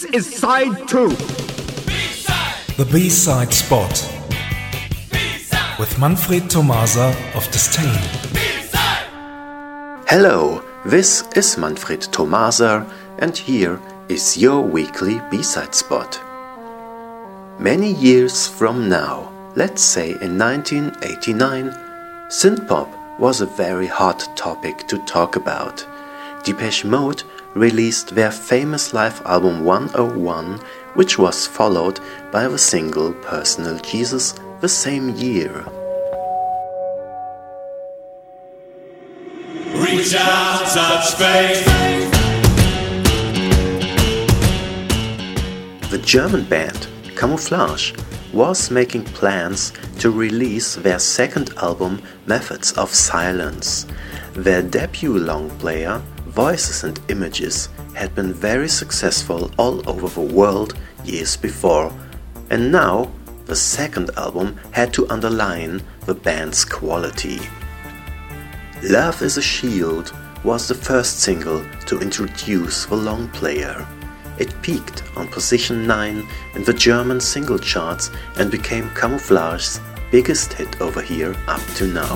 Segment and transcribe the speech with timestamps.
[0.00, 1.10] This is side two.
[2.78, 3.92] The B-side spot
[5.78, 8.00] with Manfred Tomasa of Disdain.
[10.08, 13.78] Hello, this is Manfred Tomasa, and here
[14.08, 16.18] is your weekly B-side spot.
[17.58, 21.72] Many years from now, let's say in 1989,
[22.30, 25.86] synthpop was a very hot topic to talk about.
[26.42, 27.22] Depeche Mode
[27.54, 30.60] released their famous live album 101,
[30.94, 31.98] which was followed
[32.30, 35.64] by the single Personal Jesus the same year.
[39.74, 41.66] Reach out, touch faith.
[45.90, 46.86] The German band
[47.16, 47.92] Camouflage
[48.32, 53.86] was making plans to release their second album Methods of Silence.
[54.34, 60.78] Their debut long player Voices and Images had been very successful all over the world
[61.04, 61.92] years before,
[62.50, 63.10] and now
[63.46, 67.40] the second album had to underline the band's quality.
[68.84, 70.14] Love is a Shield
[70.44, 73.84] was the first single to introduce the long player.
[74.38, 79.80] It peaked on position 9 in the German single charts and became Camouflage's
[80.12, 82.06] biggest hit over here up to now.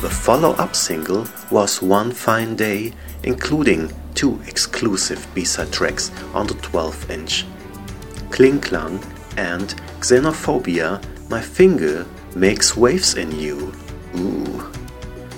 [0.00, 6.46] The follow up single was One Fine Day, including two exclusive B side tracks on
[6.46, 7.44] the 12 inch
[8.30, 9.04] Kling Klang
[9.36, 13.74] and Xenophobia, My Finger Makes Waves in You.
[14.16, 14.72] Ooh.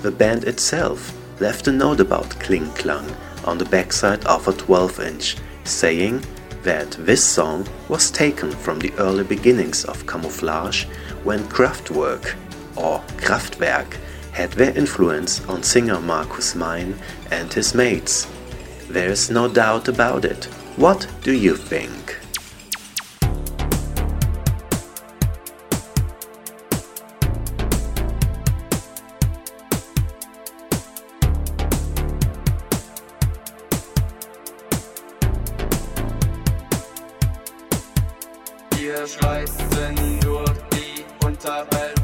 [0.03, 3.13] The band itself left a note about Kling Klang
[3.45, 6.23] on the backside of a 12 inch, saying
[6.63, 10.85] that this song was taken from the early beginnings of Camouflage
[11.23, 12.35] when Kraftwerk
[12.75, 13.97] or Kraftwerk
[14.31, 16.97] had their influence on singer Marcus Meyn
[17.31, 18.27] and his mates.
[18.89, 20.45] There's no doubt about it.
[20.75, 22.19] What do you think?
[39.05, 41.94] Wir schreiten durch die Unterwelt.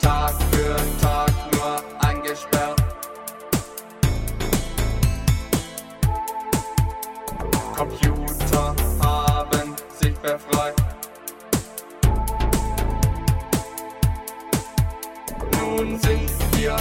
[0.00, 2.82] Tag für Tag nur eingesperrt.
[7.76, 10.74] Computer haben sich befreit.
[15.60, 16.76] Nun sind wir